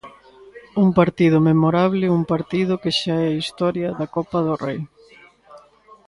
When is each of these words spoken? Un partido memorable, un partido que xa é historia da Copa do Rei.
Un 0.83 0.89
partido 0.99 1.37
memorable, 1.49 2.05
un 2.17 2.23
partido 2.33 2.73
que 2.81 2.91
xa 2.99 3.17
é 3.29 3.39
historia 3.41 3.89
da 3.99 4.07
Copa 4.15 4.39
do 4.47 4.53
Rei. 4.65 4.79